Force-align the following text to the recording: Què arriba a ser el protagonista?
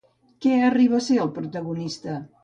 Què 0.45 0.53
arriba 0.69 0.95
a 0.99 1.03
ser 1.07 1.17
el 1.25 1.29
protagonista? 1.35 2.17